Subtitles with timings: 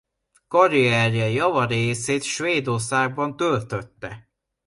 [0.47, 4.29] Karrierje java részét Svédországban töltötte.